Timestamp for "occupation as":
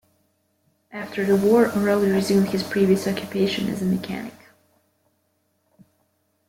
3.07-3.83